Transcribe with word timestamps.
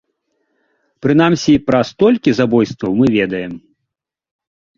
Прынамсі, 1.05 1.53
пра 1.67 1.79
столькі 1.89 2.29
забойстваў 2.39 2.91
мы 3.03 3.11
ведаем. 3.19 3.53